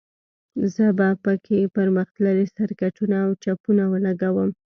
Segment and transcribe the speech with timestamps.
[0.73, 4.49] زه به په کې پرمختللي سرکټونه او چپونه ولګوم